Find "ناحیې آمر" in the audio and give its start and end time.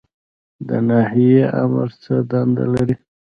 0.87-1.89